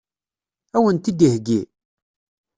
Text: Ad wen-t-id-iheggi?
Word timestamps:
Ad 0.75 0.81
wen-t-id-iheggi? 0.83 1.61